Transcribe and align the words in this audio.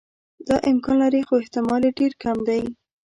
دا 0.47 0.57
امکان 0.71 0.95
لري 1.01 1.21
خو 1.27 1.33
احتمال 1.41 1.81
یې 1.85 1.91
ډېر 1.99 2.11
کم 2.23 2.37
دی. 2.47 2.61